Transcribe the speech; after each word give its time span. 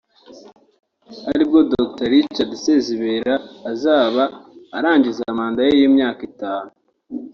aribwo 1.31 1.59
Dr 1.71 2.05
Richard 2.13 2.51
Sezibera 2.63 3.35
azaba 3.71 4.23
arangiza 4.77 5.23
manda 5.37 5.61
ye 5.67 5.73
y’imyaka 5.79 6.21
itanu 6.31 6.71